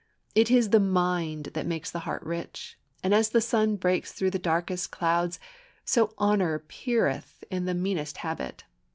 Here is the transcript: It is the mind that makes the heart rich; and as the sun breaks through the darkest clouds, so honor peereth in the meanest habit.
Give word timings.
It 0.33 0.49
is 0.49 0.71
the 0.71 0.79
mind 0.79 1.49
that 1.53 1.67
makes 1.67 1.91
the 1.91 1.99
heart 2.09 2.23
rich; 2.23 2.75
and 3.03 3.13
as 3.13 3.29
the 3.29 3.39
sun 3.39 3.75
breaks 3.75 4.11
through 4.13 4.31
the 4.31 4.39
darkest 4.39 4.89
clouds, 4.89 5.39
so 5.85 6.15
honor 6.17 6.57
peereth 6.57 7.43
in 7.51 7.65
the 7.65 7.75
meanest 7.75 8.17
habit. 8.17 8.63